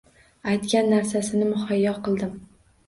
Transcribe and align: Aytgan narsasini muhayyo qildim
Aytgan 0.53 0.89
narsasini 0.95 1.51
muhayyo 1.53 1.97
qildim 2.09 2.39